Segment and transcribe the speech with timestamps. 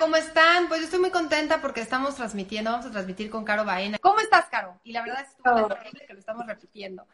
[0.00, 0.66] ¿Cómo están?
[0.68, 3.98] Pues yo estoy muy contenta porque estamos transmitiendo, vamos a transmitir con Caro Baena.
[3.98, 4.80] ¿Cómo estás, Caro?
[4.82, 7.06] Y la verdad es que horrible que lo estamos repitiendo.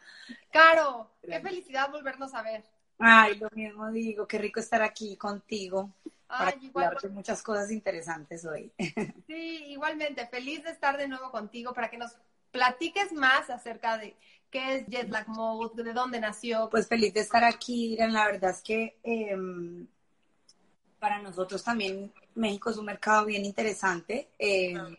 [0.51, 2.63] Caro, qué felicidad volvernos a ver.
[2.97, 5.91] Ay, lo mismo digo, qué rico estar aquí contigo
[6.29, 8.71] Ay, para igual- muchas cosas interesantes hoy.
[9.27, 12.15] Sí, igualmente, feliz de estar de nuevo contigo para que nos
[12.51, 14.15] platiques más acerca de
[14.49, 16.69] qué es Jet Lag Mode, de dónde nació.
[16.69, 18.13] Pues feliz de estar aquí, Irán.
[18.13, 19.85] La verdad es que em,
[20.99, 24.29] para nosotros también México es un mercado bien interesante.
[24.37, 24.95] Em,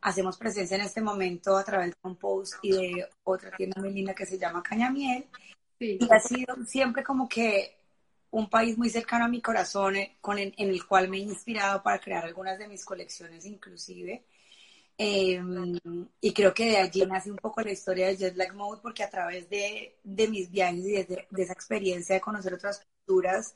[0.00, 3.92] hacemos presencia en este momento a través de un post y de otra tienda muy
[3.92, 5.26] linda que se llama Cañamiel.
[5.78, 5.98] Sí.
[6.00, 7.76] Y ha sido siempre como que
[8.30, 11.20] un país muy cercano a mi corazón, eh, con el- en el cual me he
[11.20, 14.24] inspirado para crear algunas de mis colecciones inclusive.
[14.96, 15.40] Eh,
[16.20, 19.02] y creo que de allí nace un poco la historia de Jet Lag Mode, porque
[19.02, 23.54] a través de, de mis viajes y de, de esa experiencia de conocer otras culturas,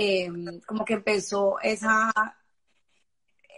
[0.00, 0.30] eh,
[0.64, 2.12] como que empezó esa,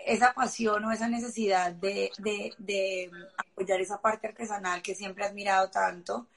[0.07, 5.71] esa pasión o esa necesidad de, de, apoyar esa parte artesanal que siempre he admirado
[5.71, 6.29] tanto,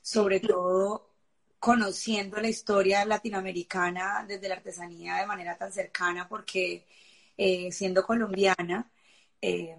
[0.00, 1.10] sobre todo
[1.58, 6.86] conociendo la historia latinoamericana desde la artesanía de manera tan cercana, porque
[7.36, 8.88] eh, siendo colombiana,
[9.42, 9.76] eh,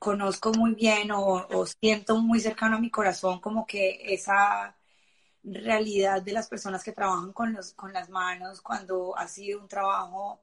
[0.00, 4.76] conozco muy bien o siento muy cercano a mi corazón como que esa
[5.44, 9.68] realidad de las personas que trabajan con, los, con las manos cuando ha sido un
[9.68, 10.40] trabajo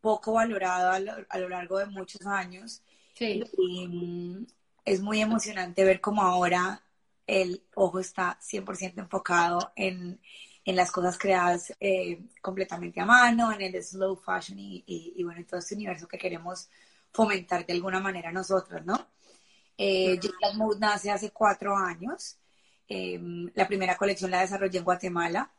[0.00, 2.82] poco valorado a lo, a lo largo de muchos años.
[3.14, 3.42] Sí.
[3.58, 4.46] Y mm,
[4.84, 6.82] es muy emocionante ver cómo ahora
[7.26, 10.20] el ojo está 100% enfocado en,
[10.64, 15.22] en las cosas creadas eh, completamente a mano, en el slow fashion y, y, y
[15.24, 16.68] bueno, en todo este universo que queremos
[17.12, 19.08] fomentar de alguna manera nosotros, ¿no?
[19.76, 20.18] Eh,
[20.54, 22.38] Mode nace hace cuatro años.
[22.88, 23.18] Eh,
[23.54, 25.50] la primera colección la desarrollé en Guatemala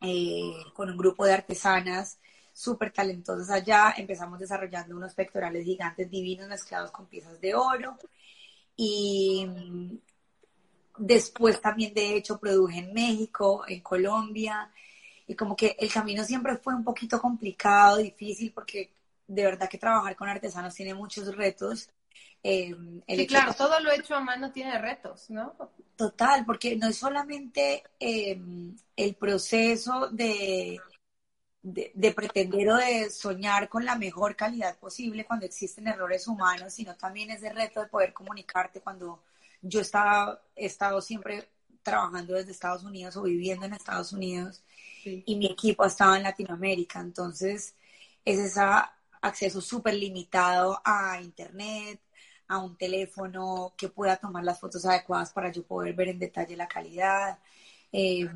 [0.00, 2.18] eh, con un grupo de artesanas
[2.52, 3.94] súper talentosas allá.
[3.96, 7.96] Empezamos desarrollando unos pectorales gigantes divinos mezclados con piezas de oro.
[8.76, 9.98] Y mm,
[10.98, 14.70] después también, de hecho, produje en México, en Colombia.
[15.26, 18.90] Y como que el camino siempre fue un poquito complicado, difícil, porque
[19.26, 21.88] de verdad que trabajar con artesanos tiene muchos retos.
[22.42, 22.68] Eh,
[23.06, 25.54] el Sí, hecho claro, de- todo lo hecho a mano tiene retos, ¿no?
[25.96, 28.40] Total, porque no es solamente eh,
[28.96, 30.80] el proceso de,
[31.62, 36.72] de, de pretender o de soñar con la mejor calidad posible cuando existen errores humanos,
[36.72, 39.22] sino también ese reto de poder comunicarte cuando
[39.60, 41.50] yo estaba, he estado siempre
[41.82, 44.62] trabajando desde Estados Unidos o viviendo en Estados Unidos
[45.02, 45.22] Sí.
[45.26, 47.00] y mi equipo estaba en Latinoamérica.
[47.00, 47.74] Entonces,
[48.24, 48.60] es ese
[49.22, 52.00] acceso súper limitado a Internet,
[52.50, 56.56] a un teléfono que pueda tomar las fotos adecuadas para yo poder ver en detalle
[56.56, 57.38] la calidad.
[57.92, 58.28] Eh,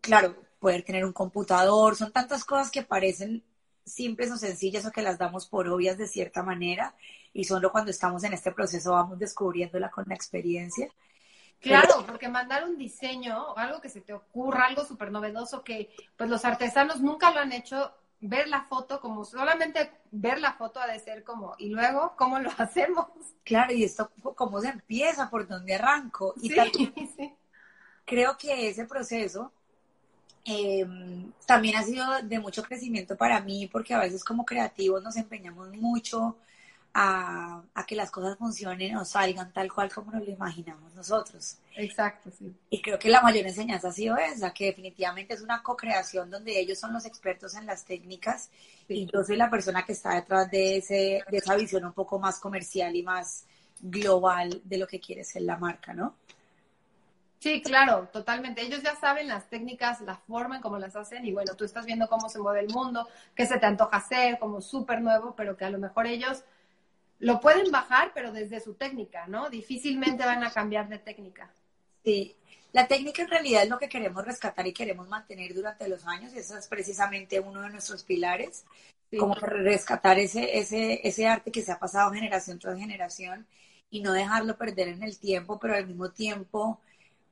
[0.00, 3.42] claro, poder tener un computador, son tantas cosas que parecen
[3.84, 6.94] simples o sencillas o que las damos por obvias de cierta manera
[7.32, 10.88] y solo cuando estamos en este proceso vamos descubriéndola con la experiencia.
[11.58, 16.30] Claro, porque mandar un diseño, algo que se te ocurra, algo súper novedoso que pues
[16.30, 20.86] los artesanos nunca lo han hecho, ver la foto como solamente ver la foto ha
[20.86, 23.08] de ser como, y luego, ¿cómo lo hacemos?
[23.44, 25.28] Claro, y esto, ¿cómo se empieza?
[25.30, 26.34] ¿Por dónde arranco?
[26.40, 27.36] Y Sí, también sí.
[28.04, 29.52] creo que ese proceso
[30.46, 30.86] eh,
[31.46, 35.70] también ha sido de mucho crecimiento para mí, porque a veces como creativos nos empeñamos
[35.76, 36.36] mucho
[36.94, 41.56] a, a que las cosas funcionen o salgan tal cual como nos lo imaginamos nosotros.
[41.74, 42.54] Exacto, sí.
[42.70, 46.58] Y creo que la mayor enseñanza ha sido esa, que definitivamente es una co-creación donde
[46.58, 48.50] ellos son los expertos en las técnicas
[48.88, 52.18] y yo soy la persona que está detrás de, ese, de esa visión un poco
[52.18, 53.46] más comercial y más
[53.80, 56.14] global de lo que quiere ser la marca, ¿no?
[57.42, 58.62] Sí, claro, totalmente.
[58.62, 61.84] Ellos ya saben las técnicas, la forma en cómo las hacen y bueno, tú estás
[61.86, 65.56] viendo cómo se mueve el mundo, qué se te antoja hacer, como súper nuevo, pero
[65.56, 66.44] que a lo mejor ellos
[67.22, 69.48] lo pueden bajar, pero desde su técnica, ¿no?
[69.48, 71.48] Difícilmente van a cambiar de técnica.
[72.04, 72.34] Sí,
[72.72, 76.34] la técnica en realidad es lo que queremos rescatar y queremos mantener durante los años
[76.34, 78.64] y ese es precisamente uno de nuestros pilares,
[79.10, 79.18] Sí.
[79.18, 83.46] como rescatar ese, ese, ese arte que se ha pasado generación tras generación
[83.90, 86.80] y no dejarlo perder en el tiempo, pero al mismo tiempo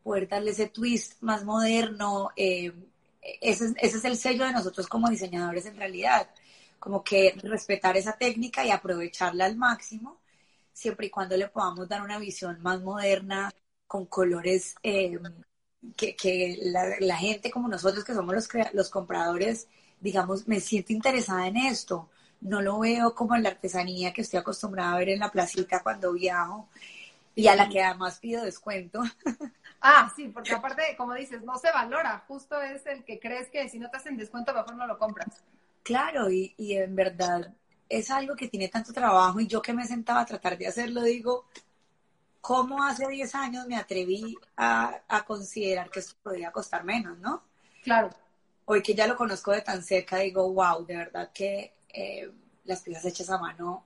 [0.04, 2.30] poder darle ese twist más moderno.
[2.36, 2.72] eh,
[3.40, 6.28] ese, es- ese es el sello de nosotros como diseñadores en realidad,
[6.80, 10.18] como que respetar esa técnica y aprovecharla al máximo,
[10.72, 13.52] siempre y cuando le podamos dar una visión más moderna,
[13.86, 15.18] con colores eh,
[15.96, 19.66] que, la, gente como nosotros que somos los, los compradores,
[20.00, 22.08] digamos, me siento interesada en esto.
[22.40, 25.82] No lo veo como en la artesanía que estoy acostumbrada a ver en la placita
[25.82, 26.68] cuando viajo
[27.34, 29.02] y a la que además pido descuento.
[29.82, 33.66] Ah, sí, porque aparte, como dices, no se valora, justo es el que crees que
[33.70, 35.42] si no te hacen descuento mejor no lo compras.
[35.82, 37.52] Claro, y, y en verdad
[37.88, 41.02] es algo que tiene tanto trabajo y yo que me sentaba a tratar de hacerlo,
[41.02, 41.46] digo,
[42.40, 47.42] ¿cómo hace 10 años me atreví a, a considerar que esto podría costar menos, no?
[47.82, 48.10] Claro.
[48.64, 52.30] Hoy que ya lo conozco de tan cerca, digo, wow, de verdad que eh,
[52.64, 53.84] las piezas hechas a mano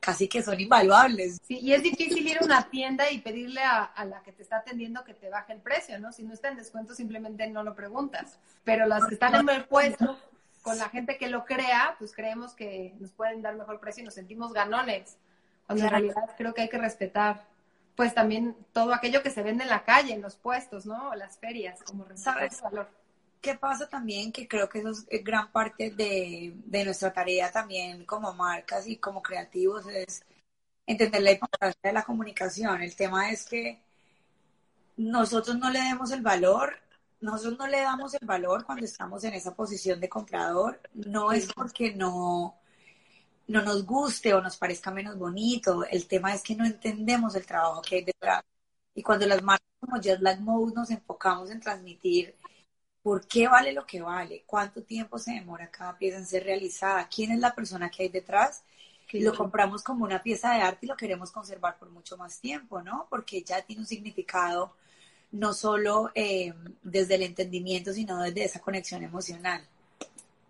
[0.00, 1.38] casi que son invaluables.
[1.46, 4.42] Sí, y es difícil ir a una tienda y pedirle a, a, la que te
[4.42, 6.12] está atendiendo que te baje el precio, ¿no?
[6.12, 8.38] Si no está en descuento, simplemente no lo preguntas.
[8.64, 10.18] Pero las que están en el puesto,
[10.64, 14.06] con la gente que lo crea, pues creemos que nos pueden dar mejor precio y
[14.06, 15.18] nos sentimos ganones.
[15.66, 17.44] Cuando en realidad creo que hay que respetar,
[17.94, 21.14] pues también todo aquello que se vende en la calle, en los puestos, ¿no?
[21.14, 22.62] Las ferias, como ¿Sabes?
[22.62, 22.88] valor.
[23.42, 24.32] ¿Qué pasa también?
[24.32, 28.96] Que creo que eso es gran parte de, de, nuestra tarea también como marcas y
[28.96, 30.24] como creativos, es
[30.86, 32.80] entender la importancia de la comunicación.
[32.80, 33.82] El tema es que
[34.96, 36.78] nosotros no le demos el valor,
[37.24, 41.52] nosotros no le damos el valor cuando estamos en esa posición de comprador, no es
[41.52, 42.60] porque no,
[43.48, 47.46] no nos guste o nos parezca menos bonito, el tema es que no entendemos el
[47.46, 48.42] trabajo que hay detrás.
[48.94, 52.36] Y cuando las marcas como Jetlag Mode nos enfocamos en transmitir
[53.02, 57.08] por qué vale lo que vale, cuánto tiempo se demora cada pieza en ser realizada,
[57.08, 58.64] quién es la persona que hay detrás.
[59.12, 62.82] Lo compramos como una pieza de arte y lo queremos conservar por mucho más tiempo,
[62.82, 63.06] ¿no?
[63.10, 64.74] Porque ya tiene un significado
[65.34, 69.66] no solo eh, desde el entendimiento, sino desde esa conexión emocional.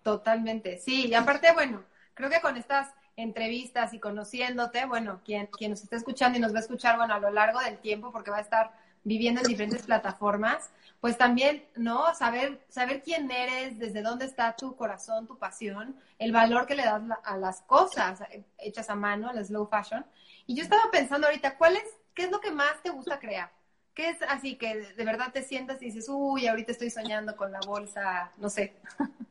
[0.02, 1.06] Totalmente, sí.
[1.06, 1.82] Y aparte, bueno,
[2.12, 6.52] creo que con estas entrevistas y conociéndote, bueno, quien, quien nos está escuchando y nos
[6.52, 8.72] va a escuchar, bueno, a lo largo del tiempo, porque va a estar
[9.04, 10.68] viviendo en diferentes plataformas,
[11.00, 12.14] pues también, ¿no?
[12.14, 16.84] Saber, saber quién eres, desde dónde está tu corazón, tu pasión, el valor que le
[16.84, 18.20] das a las cosas
[18.58, 20.04] hechas a mano, a la slow fashion.
[20.46, 23.50] Y yo estaba pensando ahorita, ¿cuál es, qué es lo que más te gusta crear?
[23.94, 27.52] ¿Qué es así que de verdad te sientas y dices, uy, ahorita estoy soñando con
[27.52, 28.74] la bolsa, no sé?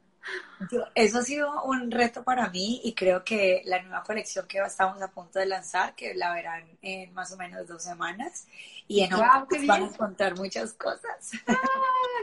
[0.96, 5.02] eso ha sido un reto para mí y creo que la nueva colección que estamos
[5.02, 8.48] a punto de lanzar, que la verán en más o menos dos semanas,
[8.88, 11.32] y en wow, van a encontrar muchas cosas.
[11.48, 11.58] ¡Ah,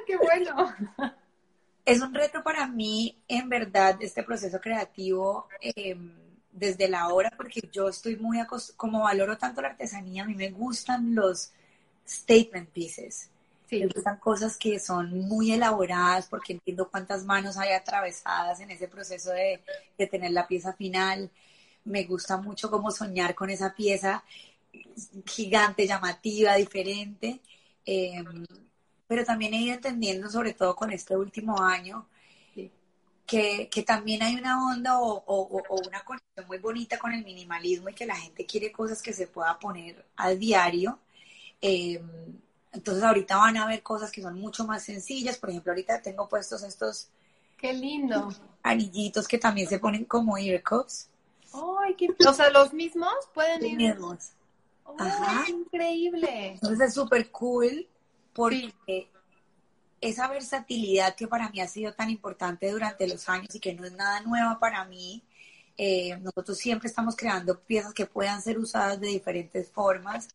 [0.06, 0.74] qué bueno!
[1.82, 6.14] Es un reto para mí, en verdad, este proceso creativo em,
[6.52, 8.38] desde la hora, porque yo estoy muy,
[8.76, 11.52] como valoro tanto la artesanía, a mí me gustan los
[12.10, 13.30] statement pieces.
[13.68, 13.84] Sí.
[13.94, 19.30] Gustan cosas que son muy elaboradas porque entiendo cuántas manos hay atravesadas en ese proceso
[19.30, 19.62] de,
[19.96, 21.30] de tener la pieza final.
[21.84, 24.24] Me gusta mucho como soñar con esa pieza
[25.26, 27.40] gigante, llamativa, diferente.
[27.86, 28.24] Eh,
[29.06, 32.06] pero también he ido entendiendo, sobre todo con este último año,
[33.26, 37.24] que, que, también hay una onda o, o, o, una conexión muy bonita con el
[37.24, 40.98] minimalismo y que la gente quiere cosas que se pueda poner al diario.
[41.60, 42.02] Eh,
[42.72, 45.38] entonces ahorita van a ver cosas que son mucho más sencillas.
[45.38, 47.08] Por ejemplo, ahorita tengo puestos estos...
[47.56, 48.32] ¡Qué lindo!
[48.62, 51.08] Anillitos que también se ponen como ear cups.
[51.52, 52.08] ¡Ay, qué...
[52.26, 53.76] O sea, los mismos pueden ir...
[53.76, 54.30] mismos.
[54.98, 55.48] Ajá.
[55.48, 56.52] increíble!
[56.54, 57.86] Entonces es súper cool
[58.32, 59.10] porque
[60.00, 63.84] esa versatilidad que para mí ha sido tan importante durante los años y que no
[63.84, 65.22] es nada nueva para mí,
[65.76, 70.28] eh, nosotros siempre estamos creando piezas que puedan ser usadas de diferentes formas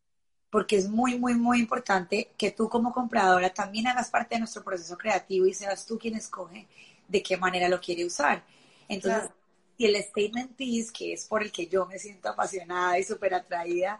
[0.55, 4.63] porque es muy, muy, muy importante que tú como compradora también hagas parte de nuestro
[4.63, 6.65] proceso creativo y seas tú quien escoge
[7.09, 8.41] de qué manera lo quiere usar.
[8.88, 9.35] Entonces, claro.
[9.77, 13.33] si el statement piece, que es por el que yo me siento apasionada y súper
[13.33, 14.00] atraída,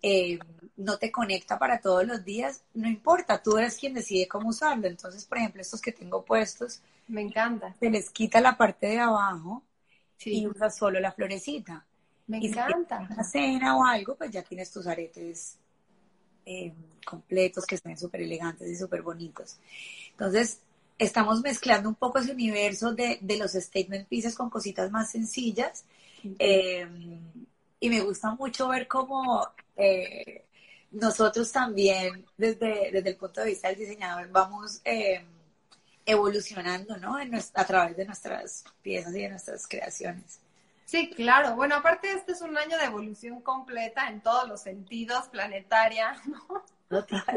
[0.00, 0.38] eh,
[0.78, 4.86] no te conecta para todos los días, no importa, tú eres quien decide cómo usarlo.
[4.86, 7.76] Entonces, por ejemplo, estos que tengo puestos, me encanta.
[7.78, 9.62] Se les quita la parte de abajo
[10.16, 10.40] sí.
[10.40, 11.84] y usas solo la florecita.
[12.26, 13.06] Me y encanta.
[13.06, 15.58] Si una cena o algo, pues ya tienes tus aretes
[16.46, 16.72] eh,
[17.04, 19.56] completos que se ven súper elegantes y súper bonitos.
[20.12, 20.60] Entonces,
[20.98, 25.84] estamos mezclando un poco ese universo de, de los statement pieces con cositas más sencillas.
[26.38, 26.86] Eh,
[27.80, 30.44] y me gusta mucho ver cómo eh,
[30.90, 35.24] nosotros también, desde, desde el punto de vista del diseñador, vamos eh,
[36.04, 37.18] evolucionando ¿no?
[37.18, 40.40] En nuestra, a través de nuestras piezas y de nuestras creaciones.
[40.90, 41.54] Sí, claro.
[41.54, 46.64] Bueno, aparte este es un año de evolución completa en todos los sentidos, planetaria, ¿no?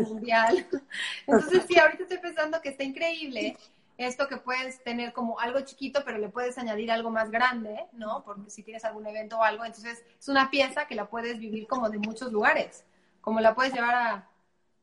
[0.09, 0.67] mundial.
[1.27, 3.55] Entonces sí, ahorita estoy pensando que está increíble
[3.95, 8.23] esto que puedes tener como algo chiquito, pero le puedes añadir algo más grande, ¿no?
[8.23, 11.67] Porque si tienes algún evento o algo, entonces es una pieza que la puedes vivir
[11.67, 12.83] como de muchos lugares,
[13.21, 14.29] como la puedes llevar a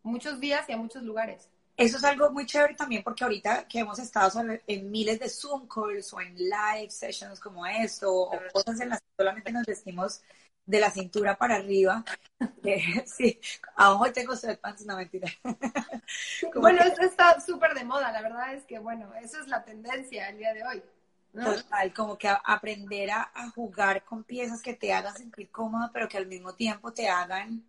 [0.05, 1.51] muchos días y a muchos lugares.
[1.81, 5.67] Eso es algo muy chévere también porque ahorita que hemos estado en miles de Zoom
[5.67, 10.21] calls o en live sessions como esto o cosas en las que solamente nos vestimos
[10.67, 12.05] de la cintura para arriba.
[12.63, 13.41] Eh, sí,
[13.77, 15.29] aún tengo sweatpants, no mentira.
[16.55, 20.29] bueno, esto está súper de moda, la verdad es que, bueno, eso es la tendencia
[20.29, 20.83] el día de hoy.
[21.33, 26.07] Total, como que aprender a, a, jugar con piezas que te hagan sentir cómoda, pero
[26.07, 27.65] que al mismo tiempo te hagan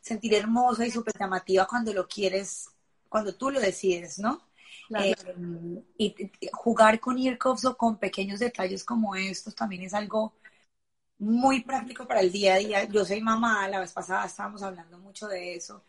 [0.00, 2.70] sentir hermosa y súper llamativa cuando lo quieres
[3.16, 4.42] cuando tú lo decides, ¿no?
[5.00, 5.14] Eh,
[5.96, 6.14] y,
[6.52, 10.34] jugar con earcuffs o con pequeños detalles como estos también es algo
[11.18, 12.84] muy práctico para el día a día.
[12.84, 15.82] Yo soy mamá, la vez pasada estábamos hablando mucho de eso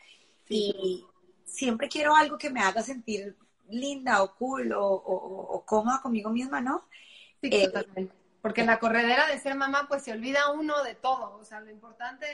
[0.47, 1.05] y
[1.43, 3.35] siempre quiero algo que me haga sentir
[3.67, 6.85] linda o cool o, cómoda conmigo misma, ¿no?
[7.41, 8.15] Sí, eh, totalmente.
[8.41, 11.35] Porque en la corredera de ser mamá, pues se olvida uno de todo.
[11.35, 12.25] O sea, lo importante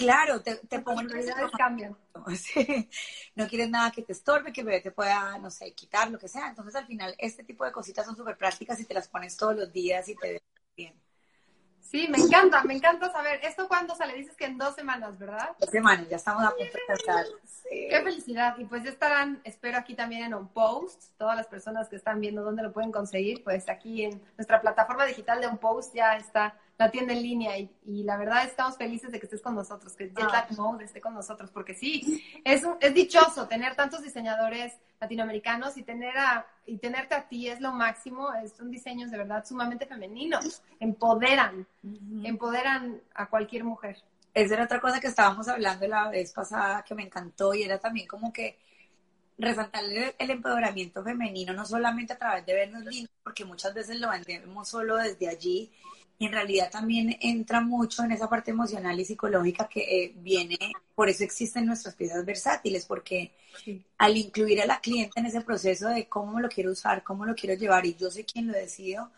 [0.00, 1.08] Claro, te, te pongo en
[1.56, 1.96] cambian.
[3.34, 6.28] No quieres nada que te estorbe, que bebé te pueda, no sé, quitar, lo que
[6.28, 6.48] sea.
[6.48, 9.54] Entonces, al final, este tipo de cositas son súper prácticas y te las pones todos
[9.54, 10.42] los días y te ven
[10.76, 10.94] bien.
[11.82, 13.40] Sí, me encanta, me encanta saber.
[13.42, 14.14] ¿Esto cuándo sale?
[14.14, 15.50] Dices que en dos semanas, ¿verdad?
[15.58, 17.26] Dos semanas, ya estamos a punto de empezar.
[17.68, 18.56] Qué felicidad.
[18.58, 22.20] Y pues ya estarán, espero aquí también en On Post, todas las personas que están
[22.20, 26.16] viendo dónde lo pueden conseguir, pues aquí en nuestra plataforma digital de On Post ya
[26.16, 29.54] está la tienda en línea y, y, la verdad estamos felices de que estés con
[29.54, 34.72] nosotros, que Jetlag Mode esté con nosotros, porque sí, es, es dichoso tener tantos diseñadores
[34.98, 39.44] latinoamericanos y tener a, y tenerte a ti es lo máximo, son diseños de verdad
[39.44, 41.66] sumamente femeninos, empoderan,
[42.24, 43.98] empoderan a cualquier mujer.
[44.32, 47.78] Esa era otra cosa que estábamos hablando la vez pasada que me encantó y era
[47.78, 48.56] también como que
[49.36, 54.08] resaltar el, empoderamiento femenino, no solamente a través de vernos lindos, porque muchas veces lo
[54.08, 55.70] vendemos solo desde allí,
[56.20, 60.58] y en realidad también entra mucho en esa parte emocional y psicológica que eh, viene,
[60.94, 63.32] por eso existen nuestras piezas versátiles, porque
[63.96, 67.34] al incluir a la cliente en ese proceso de cómo lo quiero usar, cómo lo
[67.34, 69.10] quiero llevar y yo soy quien lo decido,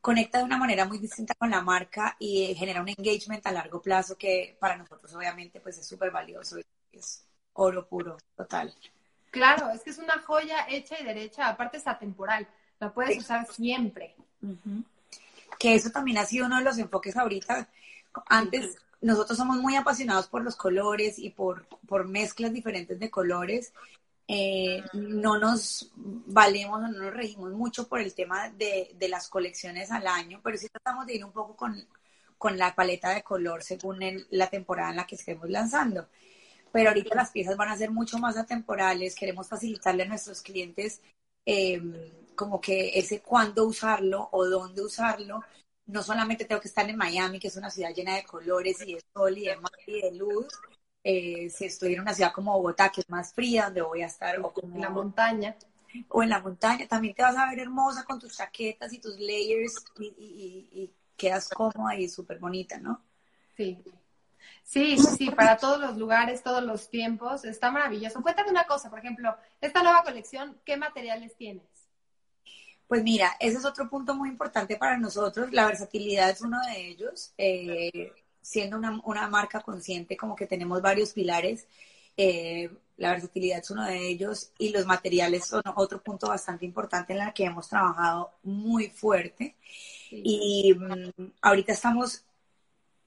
[0.00, 3.52] conecta de una manera muy distinta con la marca y eh, genera un engagement a
[3.52, 8.74] largo plazo que para nosotros obviamente pues es súper valioso y es oro puro, total.
[9.30, 12.48] Claro, es que es una joya hecha y derecha, aparte es atemporal,
[12.80, 14.16] la puedes usar siempre
[15.58, 17.68] que eso también ha sido uno de los enfoques ahorita.
[18.26, 23.72] Antes nosotros somos muy apasionados por los colores y por, por mezclas diferentes de colores.
[24.28, 29.90] Eh, no nos valemos no nos regimos mucho por el tema de, de, las colecciones
[29.90, 31.84] al año, pero sí tratamos de ir un poco con,
[32.38, 33.98] con la paleta de color según
[34.30, 36.08] la temporada en la que estemos lanzando.
[36.72, 41.02] Pero ahorita las piezas van a ser mucho más atemporales, queremos facilitarle a nuestros clientes
[41.44, 41.82] eh,
[42.34, 45.42] como que ese cuándo usarlo o dónde usarlo.
[45.86, 48.94] No solamente tengo que estar en Miami, que es una ciudad llena de colores y
[48.94, 50.46] de sol y de mar y de luz.
[51.04, 54.06] Eh, si estoy en una ciudad como Bogotá, que es más fría, donde voy a
[54.06, 55.56] estar, o en la montaña.
[56.08, 59.18] O en la montaña, también te vas a ver hermosa con tus chaquetas y tus
[59.18, 63.02] layers y, y quedas cómoda y súper bonita, ¿no?
[63.56, 63.82] Sí.
[64.64, 68.22] Sí, sí, para todos los lugares, todos los tiempos, está maravilloso.
[68.22, 71.64] Cuéntame una cosa, por ejemplo, esta nueva colección, ¿qué materiales tienes?
[72.92, 75.50] Pues mira, ese es otro punto muy importante para nosotros.
[75.50, 77.32] La versatilidad es uno de ellos.
[77.38, 81.66] Eh, siendo una, marca consciente, como que tenemos varios pilares.
[82.18, 87.14] Eh, la versatilidad es uno de ellos y los materiales son otro punto bastante importante
[87.14, 89.56] en el que hemos trabajado muy fuerte.
[90.10, 92.26] Y mm, ahorita estamos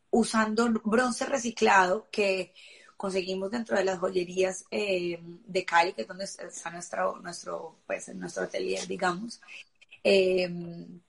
[0.09, 2.55] usando bronce reciclado que
[2.97, 8.07] conseguimos dentro de las joyerías eh, de Cali, que es donde está nuestro, nuestro, pues,
[8.15, 9.41] nuestro atelier, digamos.
[10.07, 11.01] Em,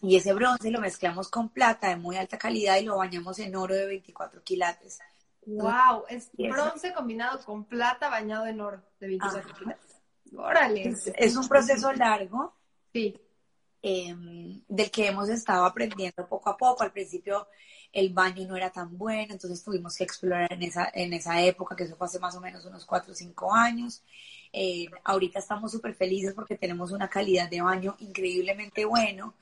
[0.00, 3.56] y ese bronce lo mezclamos con plata de muy alta calidad y lo bañamos en
[3.56, 5.00] oro de 24 quilates.
[5.44, 6.04] ¡Wow!
[6.08, 9.96] Es bronce combinado con plata bañado en oro de 24 quilates.
[10.36, 10.94] ¡Órale!
[11.16, 12.54] Es, un proceso largo.
[12.92, 13.20] Sí.
[13.82, 16.84] Em, del que hemos estado aprendiendo poco a poco.
[16.84, 17.48] Al principio
[17.94, 21.76] el baño no era tan bueno, entonces tuvimos que explorar en esa, en esa época,
[21.76, 24.02] que eso fue hace más o menos unos 4 o 5 años.
[24.52, 29.34] Eh, ahorita estamos súper felices porque tenemos una calidad de baño increíblemente bueno.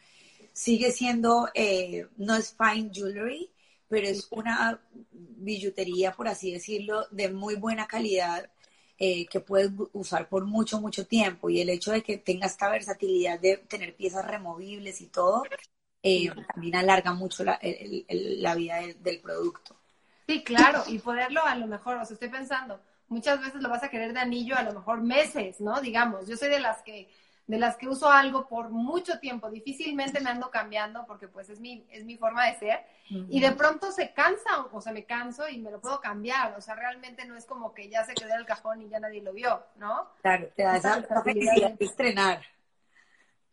[0.52, 3.50] Sigue siendo, eh, no es fine jewelry,
[3.88, 4.80] pero es una
[5.12, 8.50] billutería, por así decirlo, de muy buena calidad
[8.98, 11.48] eh, que puedes usar por mucho, mucho tiempo.
[11.50, 15.42] Y el hecho de que tenga esta versatilidad de tener piezas removibles y todo,
[16.02, 17.58] también alarga mucho la,
[18.08, 19.76] la vida del producto.
[20.26, 23.82] Sí, claro, y poderlo a lo mejor, o sea, estoy pensando, muchas veces lo vas
[23.82, 25.80] a querer de anillo a lo mejor meses, ¿no?
[25.80, 27.08] Digamos, yo soy de las que
[27.46, 31.60] de las que uso algo por mucho tiempo, difícilmente me ando cambiando porque pues es
[31.60, 32.80] mi, es mi forma de ser
[33.10, 36.60] y de pronto se cansa o se me canso y me lo puedo cambiar, o
[36.60, 39.20] sea, realmente no es como que ya se quedó en el cajón y ya nadie
[39.20, 40.08] lo vio, ¿no?
[40.22, 41.04] Claro, te da esa,
[41.78, 42.42] estrenar.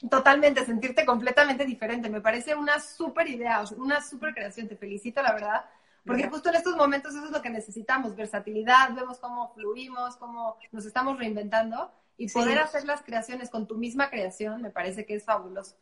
[0.08, 5.34] Totalmente, sentirte completamente diferente, me parece una súper idea, una súper creación, te felicito la
[5.34, 5.66] verdad,
[6.06, 10.56] porque justo en estos momentos eso es lo que necesitamos, versatilidad, vemos cómo fluimos, cómo
[10.72, 15.16] nos estamos reinventando y poder hacer las creaciones con tu misma creación me parece que
[15.16, 15.76] es fabuloso.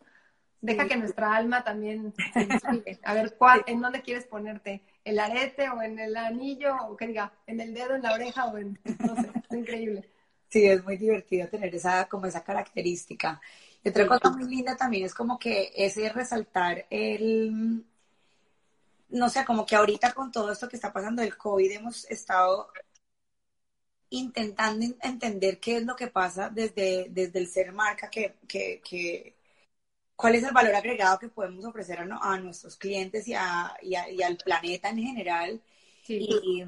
[0.62, 3.00] Deja que nuestra alma también se inspire.
[3.04, 4.82] A ver, ¿cuál, ¿en dónde quieres ponerte?
[5.04, 6.76] ¿El arete o en el anillo?
[6.88, 8.80] O que diga, en el dedo, en la oreja o en...
[9.00, 10.10] No sé, es increíble.
[10.50, 13.42] Sí, es muy divertido tener esa, como esa característica.
[13.84, 17.84] Y otra cosa muy linda también es como que ese resaltar el,
[19.10, 22.70] no sé, como que ahorita con todo esto que está pasando del COVID hemos estado
[24.10, 29.36] intentando entender qué es lo que pasa desde, desde el ser marca, que, que, que
[30.16, 33.96] cuál es el valor agregado que podemos ofrecer a, a nuestros clientes y, a, y,
[33.96, 35.62] y, al planeta en general.
[36.08, 36.64] Y,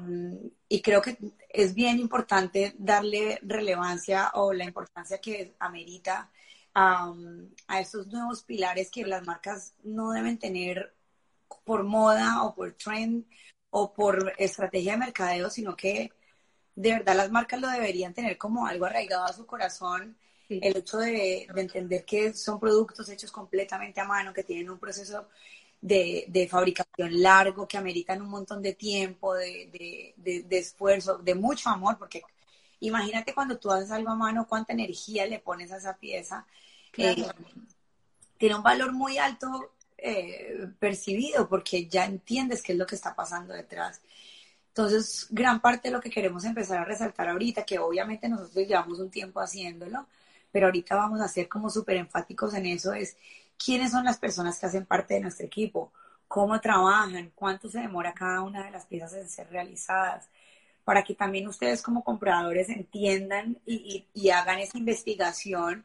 [0.68, 1.16] y, creo que
[1.48, 6.30] es bien importante darle relevancia o la importancia que amerita
[6.74, 7.12] a,
[7.66, 10.94] a estos nuevos pilares que las marcas no deben tener
[11.64, 13.24] por moda o por trend
[13.70, 16.12] o por estrategia de mercadeo, sino que
[16.74, 20.16] de verdad las marcas lo deberían tener como algo arraigado a su corazón.
[20.48, 25.28] El hecho de, entender que son productos hechos completamente a mano, que tienen un proceso
[25.80, 30.14] de, fabricación largo, que ameritan un montón de tiempo, de,
[30.50, 32.22] esfuerzo, de mucho amor, porque
[32.80, 36.46] imagínate cuando tú haces algo a mano, cuánta energía le pones a esa pieza.
[36.96, 37.24] Eh,
[38.36, 43.14] tiene un valor muy alto eh, percibido porque ya entiendes qué es lo que está
[43.14, 44.00] pasando detrás.
[44.68, 48.98] Entonces, gran parte de lo que queremos empezar a resaltar ahorita, que obviamente nosotros llevamos
[48.98, 50.06] un tiempo haciéndolo,
[50.52, 53.16] pero ahorita vamos a ser como súper enfáticos en eso, es
[53.62, 55.92] quiénes son las personas que hacen parte de nuestro equipo,
[56.28, 60.28] cómo trabajan, cuánto se demora cada una de las piezas en ser realizadas,
[60.84, 65.84] para que también ustedes como compradores entiendan y, hagan esa investigación,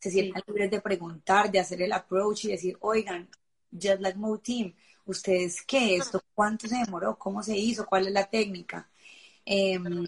[0.00, 3.28] se sientan libres de preguntar, de hacer el approach y decir, oigan,
[3.70, 4.74] Jet Lag Mode Team,
[5.06, 5.96] ¿Ustedes qué?
[5.96, 7.16] ¿Esto cuánto se demoró?
[7.16, 7.86] ¿Cómo se hizo?
[7.86, 8.88] ¿Cuál es la técnica?
[9.44, 10.06] Em,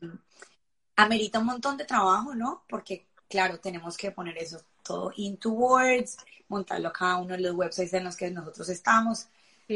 [0.96, 2.64] amerita un montón de trabajo, ¿no?
[2.68, 6.16] Porque, claro, tenemos que poner eso todo into words,
[6.48, 9.28] montarlo cada uno de los websites en los que nosotros estamos,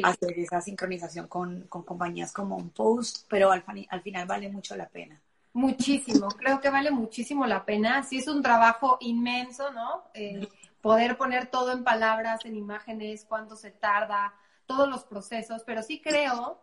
[0.03, 4.89] hacer esa sincronización con, compañías como un post, pero al, al final vale mucho la
[4.89, 5.21] pena.
[5.53, 8.03] Muchísimo, creo que vale muchísimo la pena.
[8.03, 10.05] Sí es un trabajo inmenso, ¿no?
[10.15, 10.49] Eh,
[10.81, 14.35] poder poner todo en palabras, en imágenes, cuánto se tarda,
[14.67, 16.61] todos los procesos, pero sí creo,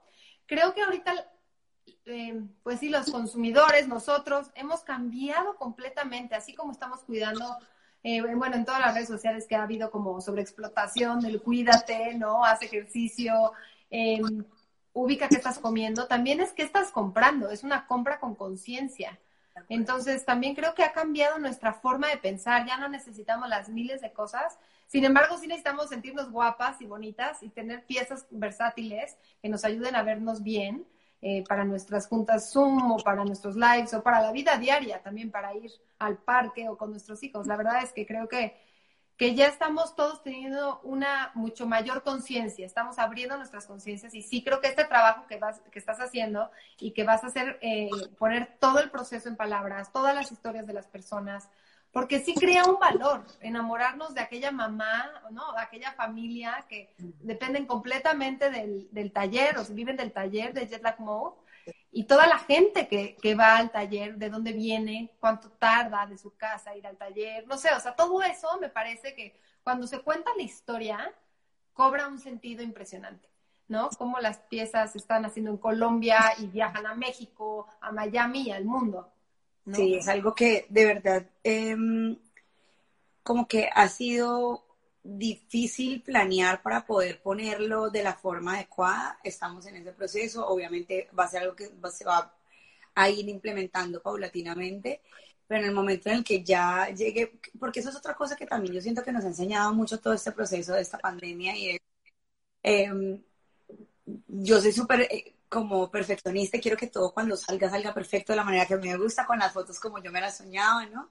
[0.47, 1.13] creo que ahorita,
[2.05, 7.57] eh, pues sí, los consumidores, nosotros, hemos cambiado completamente, así como estamos cuidando,
[8.03, 12.45] eh, bueno, en todas las redes sociales que ha habido como sobreexplotación del cuídate, ¿no?
[12.45, 13.51] Haz ejercicio,
[13.89, 14.45] em,
[14.93, 19.19] ubica qué estás comiendo, también es qué estás comprando, es una compra con conciencia.
[19.67, 23.99] Entonces, también creo que ha cambiado nuestra forma de pensar, ya no necesitamos las miles
[23.99, 24.57] de cosas,
[24.88, 29.95] sin embargo, sí necesitamos sentirnos guapas y bonitas y tener piezas versátiles que nos ayuden
[29.95, 30.88] a vernos bien
[31.21, 35.32] eh, para nuestras juntas Zoom o para nuestros lives o para la vida diaria también,
[35.32, 37.45] para ir al parque o con nuestros hijos.
[37.45, 38.55] La verdad es que creo que,
[39.17, 44.43] que ya estamos todos teniendo una mucho mayor conciencia, estamos abriendo nuestras conciencias y sí
[44.45, 47.89] creo que este trabajo que, vas, que estás haciendo y que vas a hacer, eh,
[48.17, 51.49] poner todo el proceso en palabras, todas las historias de las personas,
[51.91, 55.54] porque sí crea un valor enamorarnos de aquella mamá, ¿no?
[55.54, 61.38] De aquella familia que dependen completamente del, taller, o viven del taller de Jetlag Mode,
[61.91, 66.17] y toda la gente que, que, va al taller, de dónde viene, cuánto tarda de
[66.17, 69.88] su casa ir al taller, no sé, o sea, todo eso me parece que cuando
[69.88, 71.13] se cuenta la historia,
[71.73, 73.30] cobra un sentido impresionante.
[73.69, 73.89] ¿no?
[73.97, 78.65] Cómo las piezas se están haciendo en Colombia y viajan a México, a Miami al
[78.65, 79.13] mundo.
[79.73, 82.17] Sí, es algo que de verdad em,
[83.23, 84.63] como que ha sido
[85.03, 89.19] difícil planear para poder ponerlo de la forma adecuada.
[89.23, 90.47] Estamos en ese proceso.
[90.47, 92.34] Obviamente va a ser algo que se va
[92.95, 95.01] a ir implementando paulatinamente,
[95.47, 98.45] pero en el momento en el que ya llegue, porque eso es otra cosa que
[98.45, 101.69] también yo siento que nos ha enseñado mucho todo este proceso de esta pandemia y
[101.71, 101.82] es,
[102.63, 103.21] em,
[104.27, 108.43] yo soy súper eh, como perfeccionista, quiero que todo cuando salga salga perfecto de la
[108.43, 111.09] manera que a mí me gusta, con las fotos como yo me las soñaba, ¿no?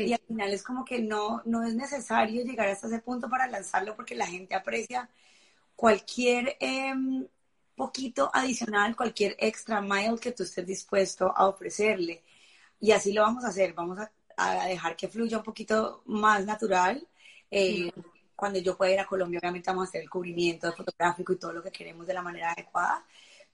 [0.00, 3.46] Y al final es como que no, no es necesario llegar hasta ese punto para
[3.48, 5.08] lanzarlo porque la gente aprecia
[5.76, 7.26] cualquier em,
[7.76, 12.22] poquito adicional, cualquier extra mile que tú estés dispuesto a ofrecerle.
[12.80, 13.72] Y así lo vamos a hacer.
[13.74, 17.06] Vamos a, a dejar que fluya un poquito más natural.
[17.50, 17.90] Eh,
[18.36, 21.52] cuando yo pueda ir a Colombia, obviamente vamos a hacer el cubrimiento fotográfico y todo
[21.52, 23.04] lo que queremos de la manera adecuada.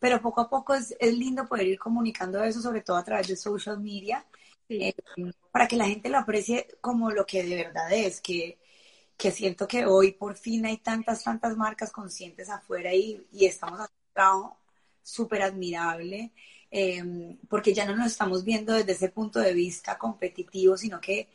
[0.01, 3.29] Pero poco a poco es, es lindo poder ir comunicando eso, sobre todo a través
[3.29, 4.27] de social media,
[4.69, 4.95] eh,
[5.53, 8.59] para que la gente lo aprecie como lo que de verdad es, que,
[9.17, 13.81] que siento que hoy por fin hay tantas, tantas marcas conscientes afuera y, y estamos
[13.81, 14.57] haciendo un trabajo
[15.03, 16.33] súper admirable,
[16.71, 21.29] eh, porque ya no nos estamos viendo desde ese punto de vista competitivo, sino que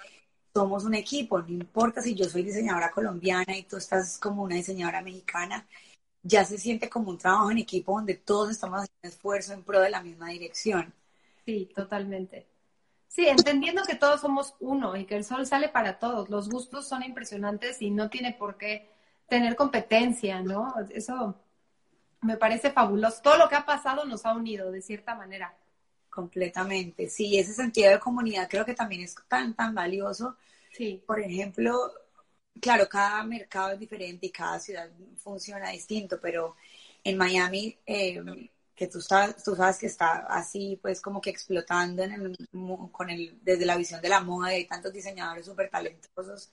[0.53, 4.55] somos un equipo, no importa si yo soy diseñadora colombiana y tú estás como una
[4.55, 5.67] diseñadora mexicana,
[6.27, 9.79] ya se siente como un trabajo en equipo donde todos estamos haciendo esfuerzo en pro
[9.79, 10.91] de la misma dirección.
[11.45, 12.47] Sí, totalmente.
[13.07, 16.29] Sí, entendiendo que todos somos uno y que el sol sale para todos.
[16.29, 18.89] Los gustos son impresionantes y no tiene por qué
[19.29, 20.73] tener competencia, ¿no?
[20.89, 21.35] Eso
[22.21, 23.21] me parece fabuloso.
[23.21, 25.55] Todo lo que ha pasado nos ha unido de cierta manera.
[26.09, 30.37] Completamente, sí, ese sentido de comunidad creo que también es tan, tan valioso.
[30.71, 31.03] Sí.
[31.05, 31.91] Por ejemplo,
[32.61, 36.55] claro, cada mercado es diferente y cada ciudad funciona distinto, pero
[37.03, 38.21] en Miami, eh,
[38.75, 42.37] que tú sabes, tú sabes que está así, pues como que explotando en el,
[42.91, 46.49] con el, desde la visión de la moda y hay tantos diseñadores súper talentosos.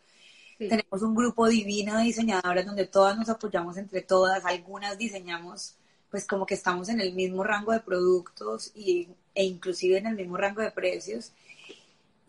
[0.59, 0.69] Sí.
[0.69, 5.77] Tenemos un grupo divino de diseñadoras donde todas nos apoyamos entre todas, algunas diseñamos
[6.13, 10.15] pues como que estamos en el mismo rango de productos y, e inclusive en el
[10.15, 11.33] mismo rango de precios.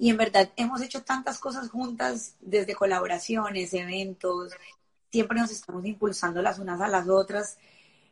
[0.03, 4.51] Y en verdad hemos hecho tantas cosas juntas, desde colaboraciones, eventos,
[5.09, 7.57] siempre nos estamos impulsando las unas a las otras.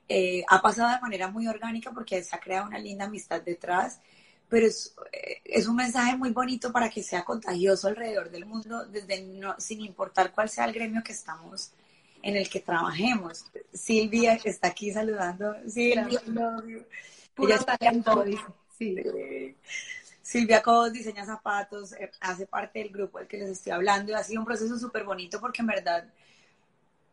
[0.08, 4.00] Eh, ha pasado de manera muy orgánica porque se ha creado una linda amistad detrás,
[4.48, 8.86] pero es, eh, es un mensaje muy bonito para que sea contagioso alrededor del mundo,
[8.86, 11.74] desde no, sin importar cuál sea el gremio que estamos
[12.24, 13.44] en el que trabajemos.
[13.74, 15.56] Silvia está aquí saludando.
[15.68, 16.22] Silvia,
[17.36, 18.24] Puro talento,
[18.78, 18.96] sí.
[20.32, 24.16] Silvia Cos diseña zapatos, eh, hace parte del grupo del que les estoy hablando y
[24.16, 26.06] ha sido un proceso súper bonito porque en verdad,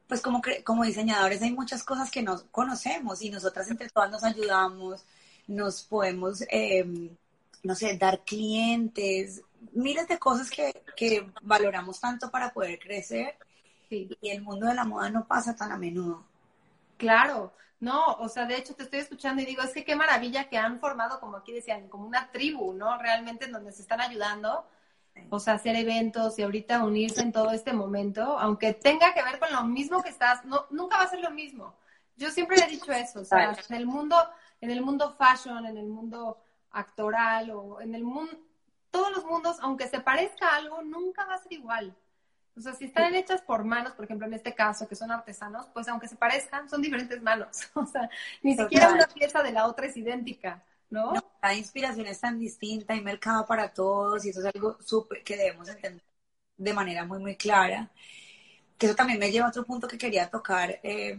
[0.07, 4.23] pues como, como diseñadores hay muchas cosas que no conocemos y nosotras entre todas nos
[4.25, 5.05] ayudamos,
[5.49, 6.85] nos podemos, eh,
[7.63, 13.37] no sé, dar clientes, miles de cosas que, que valoramos tanto para poder crecer
[13.89, 14.09] Sí.
[14.21, 16.23] Y el mundo de la moda no pasa tan a menudo.
[16.97, 20.49] Claro, no, o sea, de hecho te estoy escuchando y digo, es que qué maravilla
[20.49, 22.99] que han formado, como aquí decían, como una tribu, ¿no?
[22.99, 24.67] Realmente en donde se están ayudando,
[25.31, 29.39] o sea, hacer eventos y ahorita unirse en todo este momento, aunque tenga que ver
[29.39, 31.77] con lo mismo que estás, no, nunca va a ser lo mismo.
[32.17, 34.17] Yo siempre le he dicho eso, o sea, en el mundo,
[34.61, 38.37] en el mundo fashion, en el mundo actoral o en el mundo,
[38.91, 41.97] todos los mundos, aunque se parezca a algo, nunca va a ser igual.
[42.59, 45.67] O sea, si están hechas por manos, por ejemplo, en este caso, que son artesanos,
[45.73, 47.49] pues aunque se parezcan, son diferentes manos.
[47.75, 48.11] O sea,
[48.43, 51.13] ni siquiera una pieza de la otra es idéntica, ¿no?
[51.13, 55.23] no la inspiración es tan distinta, hay mercado para todos y eso es algo súper
[55.23, 56.03] que debemos entender
[56.57, 57.91] de manera muy, muy clara.
[58.77, 61.17] Que eso también me lleva a otro punto que quería tocar eh,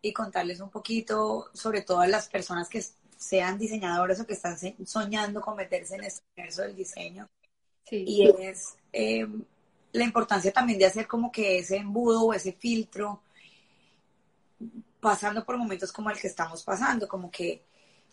[0.00, 2.84] y contarles un poquito sobre todas las personas que
[3.16, 7.28] sean diseñadores o que están soñando con meterse en este universo del diseño.
[7.84, 8.04] Sí.
[8.06, 8.76] Y es...
[8.92, 9.26] Eh,
[9.96, 13.22] la importancia también de hacer como que ese embudo o ese filtro,
[15.00, 17.62] pasando por momentos como el que estamos pasando, como que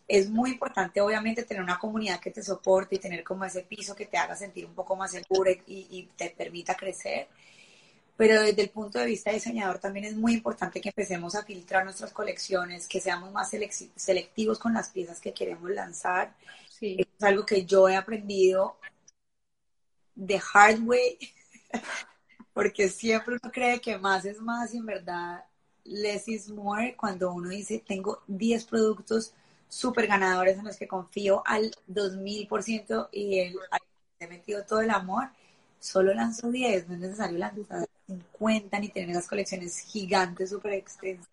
[0.08, 3.96] es muy importante obviamente tener una comunidad que te soporte y tener como ese piso
[3.96, 7.28] que te haga sentir un poco más seguro y, y te permita crecer.
[8.15, 11.43] Pero desde el punto de vista de diseñador también es muy importante que empecemos a
[11.43, 13.52] filtrar nuestras colecciones, que seamos más
[13.96, 16.36] selectivos con las piezas que queremos lanzar.
[16.69, 16.98] Sí.
[17.00, 18.78] Es algo que yo he aprendido
[20.15, 21.17] de hard way
[22.54, 25.44] porque siempre uno cree que más es más y en verdad
[25.86, 29.34] less is more cuando uno dice tengo 10 productos
[29.68, 33.56] súper ganadores en los que confío al 2000% y el,
[34.20, 35.30] he metido todo el amor,
[35.80, 41.28] solo lanzo 10, no es necesario lanzar 50 ni tener esas colecciones gigantes súper extensas.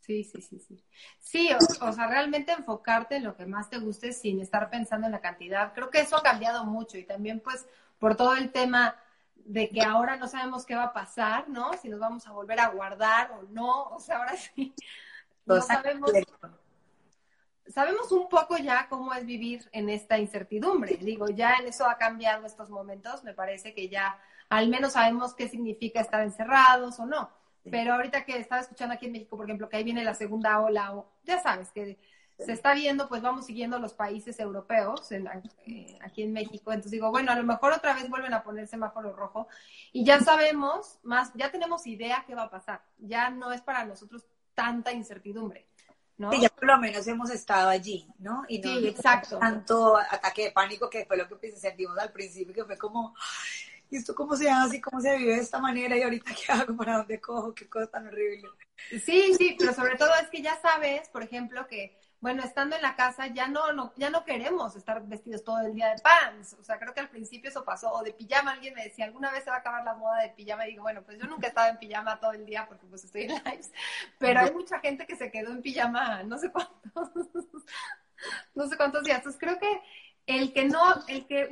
[0.00, 0.84] Sí, sí, sí, sí.
[1.18, 5.06] Sí, o, o, sea, realmente enfocarte en lo que más te guste sin estar pensando
[5.06, 5.72] en la cantidad.
[5.74, 7.66] Creo que eso ha cambiado mucho y también pues
[7.98, 8.96] por todo el tema
[9.44, 11.72] de que ahora no sabemos qué va a pasar, ¿no?
[11.74, 14.74] Si nos vamos a volver a guardar o no, o sea, ahora sí,
[15.46, 16.10] no sabemos.
[17.66, 20.96] Sabemos un poco ya cómo es vivir en esta incertidumbre.
[20.96, 23.24] Digo, ya en eso ha cambiado estos momentos.
[23.24, 24.18] Me parece que ya
[24.50, 27.30] al menos sabemos qué significa estar encerrados o no.
[27.70, 30.60] Pero ahorita que estaba escuchando aquí en México, por ejemplo, que ahí viene la segunda
[30.60, 31.98] ola, o ya sabes que
[32.38, 35.28] se está viendo, pues vamos siguiendo los países europeos en,
[35.66, 36.72] eh, aquí en México.
[36.72, 39.46] Entonces digo, bueno, a lo mejor otra vez vuelven a poner semáforo rojo
[39.92, 42.82] y ya sabemos más, ya tenemos idea qué va a pasar.
[42.98, 45.66] Ya no es para nosotros tanta incertidumbre.
[46.16, 46.30] ¿no?
[46.30, 48.44] Sí, ya por lo menos hemos estado allí, ¿no?
[48.48, 49.38] Y no sí, exacto.
[49.38, 53.14] Tanto ataque de pánico que fue lo que pues, sentimos al principio, que fue como,
[53.90, 54.80] ¿y esto cómo se hace?
[54.80, 55.96] ¿Cómo se vive de esta manera?
[55.96, 56.76] ¿Y ahorita qué hago?
[56.76, 57.54] ¿Para dónde cojo?
[57.54, 58.48] ¿Qué cosa tan horrible?
[58.90, 62.80] Sí, sí, pero sobre todo es que ya sabes, por ejemplo, que bueno, estando en
[62.80, 66.56] la casa ya no, no, ya no queremos estar vestidos todo el día de pants.
[66.58, 67.92] O sea, creo que al principio eso pasó.
[67.92, 70.30] O de pijama, alguien me decía, ¿alguna vez se va a acabar la moda de
[70.30, 70.66] pijama?
[70.66, 73.04] Y digo, bueno, pues yo nunca he estado en pijama todo el día porque pues
[73.04, 73.70] estoy en lives.
[74.18, 77.10] Pero hay mucha gente que se quedó en pijama no sé cuántos,
[78.54, 79.18] no sé cuántos días.
[79.18, 79.82] Entonces creo que
[80.26, 81.50] el que no, el que,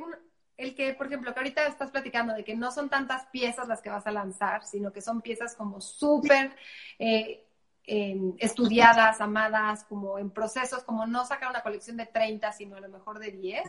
[0.57, 3.79] el que, por ejemplo, que ahorita estás platicando de que no son tantas piezas las
[3.79, 6.55] que vas a lanzar, sino que son piezas como súper...
[6.97, 7.42] Eh,
[7.85, 12.89] estudiadas, amadas, como en procesos, como no sacar una colección de 30, sino a lo
[12.89, 13.63] mejor de 10,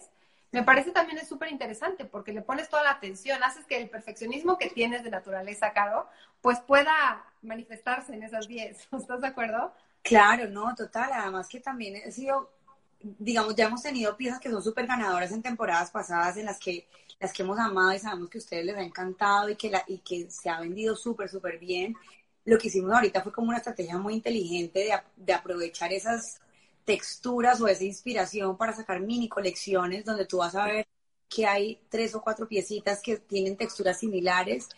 [0.53, 3.90] me parece también es súper interesante porque le pones toda la atención, haces que el
[3.90, 6.09] perfeccionismo que tienes de naturaleza, Caro,
[6.40, 8.88] pues pueda manifestarse en esas 10.
[8.92, 9.74] ¿Estás de acuerdo?
[10.03, 11.11] Claro, no, total.
[11.12, 12.53] Además que también he sido,
[13.00, 16.87] digamos, ya hemos tenido piezas que son súper ganadoras en temporadas pasadas en las que
[17.18, 19.83] las que hemos amado y sabemos que a ustedes les ha encantado y que, la,
[19.87, 21.96] y que se ha vendido súper, súper bien
[22.44, 26.40] lo que hicimos ahorita fue como una estrategia muy inteligente de, aprovechar esas
[26.85, 30.87] texturas o esa inspiración para sacar mini colecciones donde tú vas a ver
[31.28, 34.68] que hay tres o cuatro piecitas que tienen texturas similares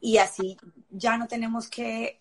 [0.00, 0.56] y así
[0.90, 2.20] ya no tenemos que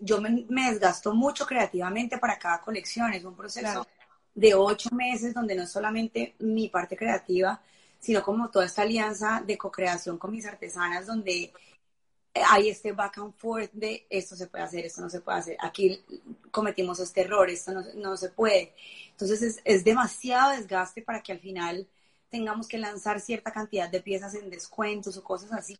[0.00, 3.14] yo me, desgasto mucho creativamente para cada colección.
[3.14, 3.86] Es un proceso
[4.34, 7.60] de ocho meses donde no es solamente mi parte creativa
[8.00, 11.52] sino como toda esta alianza de co-creación con mis artesanas donde
[12.46, 15.56] hay este back and forth de esto se puede hacer, esto no se puede hacer,
[15.60, 16.00] aquí
[16.50, 18.74] cometimos este error, esto no, no se puede.
[19.10, 21.86] Entonces es, es, demasiado desgaste para que al final
[22.30, 25.78] tengamos que lanzar cierta cantidad de piezas en descuentos o cosas así.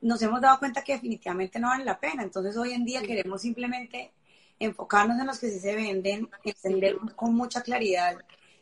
[0.00, 2.22] Nos hemos dado cuenta que definitivamente no vale la pena.
[2.22, 4.12] Entonces hoy en día queremos simplemente
[4.58, 8.18] enfocarnos en los que sí se venden, entender con mucha claridad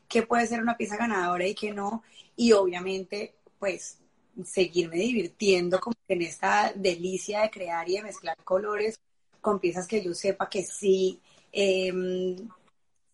[0.08, 2.02] qué puede ser una pieza ganadora y qué no.
[2.36, 3.98] Y obviamente, pues
[4.44, 8.98] seguirme divirtiendo como en esta delicia de crear y de mezclar colores
[9.40, 12.36] con piezas que yo sepa que sí em,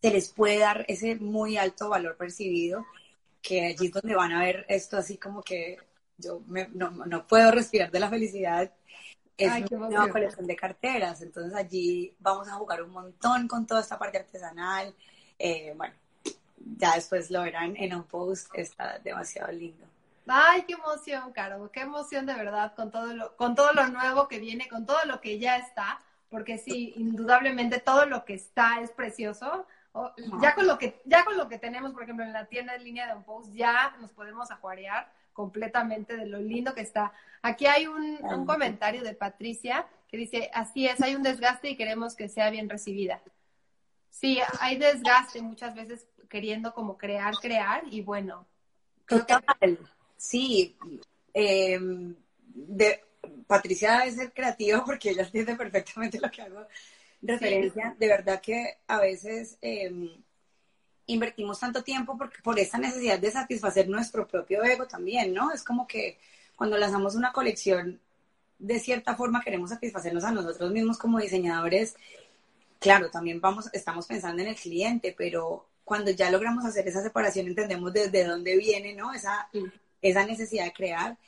[0.01, 2.87] se les puede dar ese muy alto valor percibido,
[3.43, 5.79] que allí es donde van a ver esto así como que
[6.19, 8.73] yo no, puedo respirar de la felicidad.
[9.37, 13.99] Es una colección de carteras, entonces allí vamos a jugar un montón con toda esta
[13.99, 14.93] parte artesanal.
[15.39, 15.95] Eh, bueno,
[16.77, 19.88] ya después lo verán en un post, está demasiado lindo.
[20.29, 24.29] Ay, qué emoción, Caro, qué emoción de verdad con todo lo, con todo lo nuevo
[24.29, 28.81] que viene, con todo lo que ya está, porque sí, indudablemente todo lo que está
[28.81, 29.67] es precioso.
[30.43, 32.85] ya con lo que, ya con lo que tenemos, por ejemplo, en la tienda en
[32.85, 37.13] línea de un post, ya nos podemos ajuarear completamente de lo lindo que está.
[37.43, 41.77] Aquí hay un, un comentario de Patricia que dice, así es, hay un desgaste y
[41.77, 43.23] queremos que sea bien recibida.
[44.11, 48.47] Sí, hay desgaste muchas veces queriendo como crear, crear y bueno.
[49.07, 49.43] Total.
[50.19, 50.77] Sí,
[51.33, 53.01] em, de,
[53.47, 56.67] Patricia debe ser creativa porque ella entiende perfectamente lo que hago
[57.23, 57.97] referencia.
[57.99, 60.11] De verdad que a veces em,
[61.07, 65.53] invertimos tanto tiempo por, por esta necesidad de satisfacer nuestro propio ego también, ¿no?
[65.53, 66.19] Es como que
[66.57, 68.01] cuando lanzamos una colección,
[68.59, 71.95] de cierta forma queremos satisfacernos a nosotros mismos como diseñadores.
[72.81, 77.47] Claro, también vamos, estamos pensando en el cliente, pero cuando ya logramos hacer esa separación
[77.47, 79.15] entendemos desde dónde viene, ¿no?
[79.15, 79.49] Esa
[80.01, 81.19] esa necesidad de crear,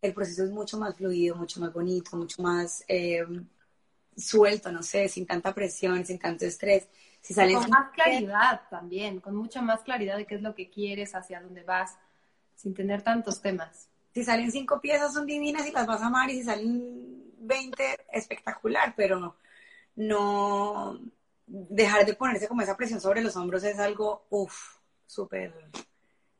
[0.00, 3.24] el proceso es mucho más fluido, mucho más bonito, mucho más eh,
[4.16, 6.88] suelto, no sé, sin tanta presión, sin tanto estrés.
[7.20, 11.14] Si con más claridad también, con mucha más claridad de qué es lo que quieres,
[11.14, 11.96] hacia dónde vas,
[12.54, 13.88] sin tener tantos temas.
[14.14, 18.06] Si salen cinco piezas son divinas y las vas a amar, y si salen 20,
[18.12, 19.36] espectacular, pero no,
[19.96, 21.00] no
[21.46, 25.52] dejar de ponerse como esa presión sobre los hombros es algo, uff, súper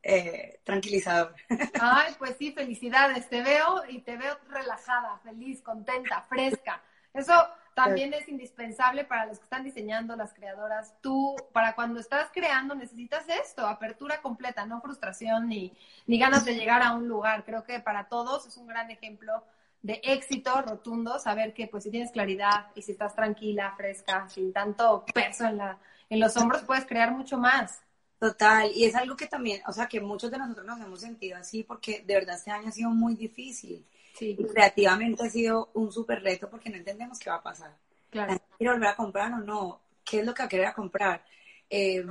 [0.02, 1.34] eh, tranquilizador.
[1.80, 3.28] Ay, pues sí, felicidades.
[3.28, 6.82] Te veo y te veo relajada, feliz, contenta, fresca.
[7.12, 7.34] Eso
[7.74, 10.94] también es indispensable para los que están diseñando, las creadoras.
[11.00, 16.54] Tú, para cuando estás creando, necesitas esto, apertura completa, no frustración ni, ni ganas de
[16.54, 17.44] llegar a un lugar.
[17.44, 19.44] Creo que para todos es un gran ejemplo
[19.82, 24.52] de éxito rotundo, saber que pues si tienes claridad y si estás tranquila, fresca, sin
[24.52, 25.78] tanto peso en, la,
[26.10, 27.80] en los hombros, puedes crear mucho más.
[28.18, 31.38] Total, y es algo que también, o sea, que muchos de nosotros nos hemos sentido
[31.38, 33.84] así porque de verdad este año ha sido muy difícil.
[34.18, 34.34] Sí.
[34.36, 37.76] Y creativamente ha sido un súper reto porque no entendemos qué va a pasar.
[38.10, 38.36] Claro.
[38.56, 39.80] ¿Quiero volver a comprar o no?
[40.04, 41.24] ¿Qué es lo que va a querer comprar?
[41.70, 42.04] Eh,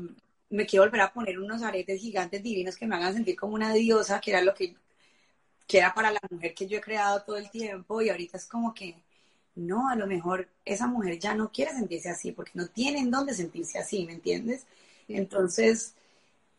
[0.49, 3.73] me quiero volver a poner unos aretes gigantes divinos que me hagan sentir como una
[3.73, 4.75] diosa, que era lo que,
[5.67, 8.45] que era para la mujer que yo he creado todo el tiempo y ahorita es
[8.45, 8.95] como que
[9.55, 13.11] no, a lo mejor esa mujer ya no quiere sentirse así porque no tiene en
[13.11, 14.65] dónde sentirse así, ¿me entiendes?
[15.07, 15.95] Entonces,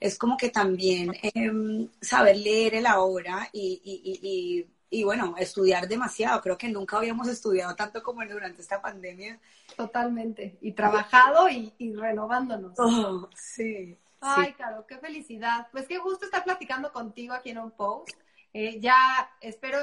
[0.01, 6.41] es como que también em, saber leer el ahora y, y, y, bueno, estudiar demasiado.
[6.41, 9.39] Creo que nunca habíamos estudiado tanto como durante esta pandemia.
[9.77, 10.57] Totalmente.
[10.61, 12.79] Y trabajado y, renovándonos.
[12.79, 13.97] Oh, sí.
[14.21, 15.69] Ay, claro, qué felicidad.
[15.71, 18.17] Pues qué gusto estar platicando contigo aquí en un post.
[18.53, 18.97] Eh, ya
[19.41, 19.79] espero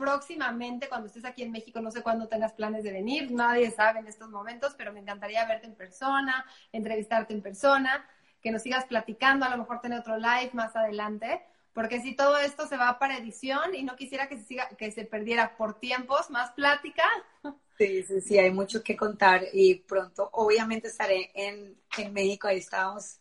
[0.00, 4.00] próximamente cuando estés aquí en México, no sé cuándo tengas planes de venir, nadie sabe
[4.00, 8.08] en estos momentos, pero me encantaría verte en persona, entrevistarte en persona,
[8.42, 11.42] que nos sigas platicando, a lo mejor tener otro live más adelante,
[11.74, 14.90] porque si todo esto se va para edición y no quisiera que se siga, que
[14.90, 17.04] se perdiera por tiempos, más plática.
[17.78, 22.58] Sí, sí, sí, hay mucho que contar y pronto obviamente estaré en, en México, ahí
[22.58, 23.20] estamos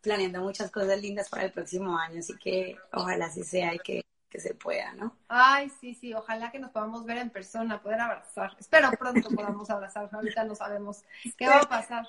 [0.00, 4.07] planeando muchas cosas lindas para el próximo año, así que ojalá así sea y que
[4.28, 5.16] que se pueda, ¿no?
[5.28, 8.56] Ay, sí, sí, ojalá que nos podamos ver en persona, poder abrazar.
[8.58, 11.04] Espero pronto podamos abrazar, ahorita no sabemos
[11.36, 12.06] qué va a pasar.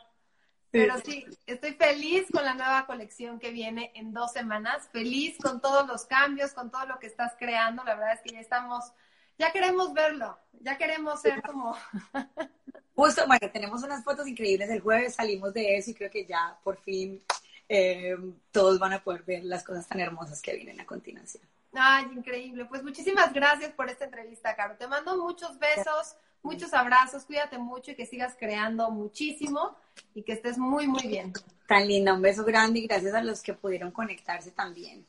[0.72, 5.62] Pero sí, estoy feliz con la nueva colección que viene en dos semanas, feliz con
[5.62, 8.92] todos los cambios, con todo lo que estás creando, la verdad es que ya estamos,
[9.38, 11.76] ya queremos verlo, ya queremos ser como...
[12.96, 16.60] Justo, bueno, tenemos unas fotos increíbles el jueves, salimos de eso y creo que ya
[16.64, 17.24] por fin
[17.70, 18.16] eh,
[18.52, 21.44] todos van a poder ver las cosas tan hermosas que vienen a continuación.
[21.74, 22.66] Ay, increíble.
[22.66, 24.76] Pues muchísimas gracias por esta entrevista, Caro.
[24.78, 29.76] Te mando muchos besos, muchos abrazos, cuídate mucho y que sigas creando muchísimo
[30.14, 31.34] y que estés muy, muy bien.
[31.68, 35.06] Tan linda, un beso grande y gracias a los que pudieron conectarse también.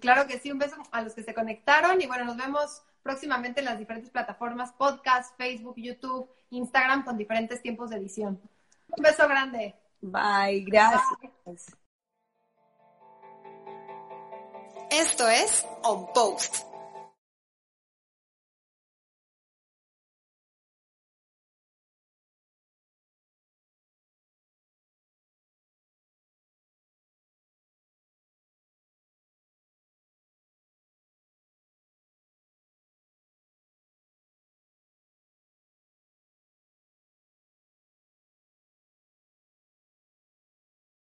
[0.00, 3.60] Claro que sí, un beso a los que se conectaron y bueno, nos vemos próximamente
[3.60, 8.40] en las diferentes plataformas, podcast, Facebook, YouTube, Instagram con diferentes tiempos de edición.
[8.88, 9.74] Un beso grande.
[10.00, 11.75] Bye, gracias.
[14.90, 16.75] Esto es On Post.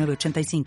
[0.00, 0.64] 85